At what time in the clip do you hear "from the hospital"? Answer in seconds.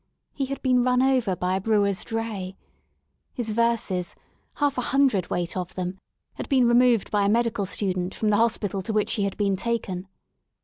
8.15-8.81